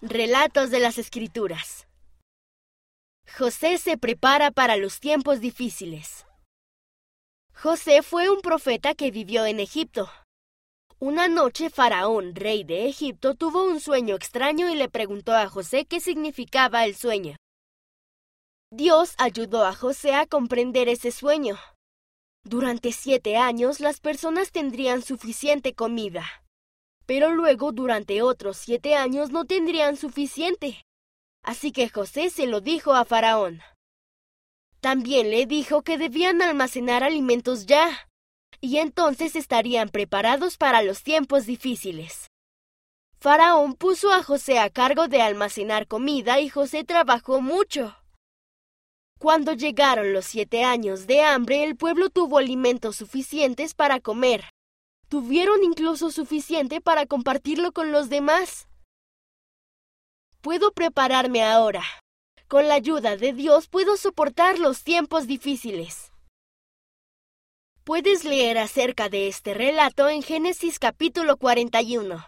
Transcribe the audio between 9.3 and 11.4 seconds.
en Egipto. Una